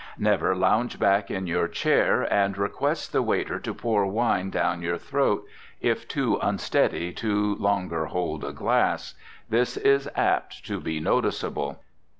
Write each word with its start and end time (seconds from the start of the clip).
Never 0.17 0.55
lounge 0.55 0.97
back 0.97 1.29
in 1.29 1.45
your 1.45 1.67
chair, 1.67 2.23
and 2.33 2.57
request 2.57 3.11
the 3.11 3.21
waiter 3.21 3.59
to 3.59 3.71
pour 3.71 4.07
wine 4.07 4.49
down 4.49 4.81
your 4.81 4.97
throat, 4.97 5.45
if 5.79 6.07
too 6.07 6.39
unsteady 6.41 7.13
to 7.13 7.53
longer 7.57 8.07
hold 8.07 8.43
a 8.43 8.51
glass. 8.51 9.13
This 9.51 9.77
is 9.77 10.09
apt 10.15 10.65
to 10.65 10.79
be 10.79 10.99
noticeable. 10.99 11.83